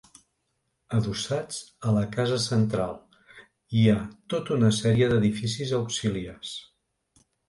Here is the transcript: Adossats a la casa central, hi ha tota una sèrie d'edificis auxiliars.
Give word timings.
Adossats 0.99 1.57
a 1.89 1.91
la 1.97 2.01
casa 2.15 2.39
central, 2.45 2.95
hi 3.81 3.83
ha 3.91 3.97
tota 4.35 4.55
una 4.55 4.71
sèrie 4.79 5.11
d'edificis 5.13 5.75
auxiliars. 5.81 6.55